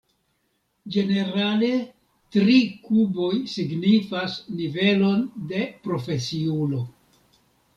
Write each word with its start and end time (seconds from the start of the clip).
Ĝenerale, 0.93 1.67
tri 2.37 2.55
kuboj 2.87 3.29
signifas 3.57 4.39
nivelon 4.63 5.23
de 5.53 5.63
profesiulo. 5.85 6.83